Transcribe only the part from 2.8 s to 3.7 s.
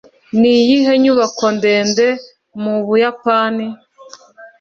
buyapani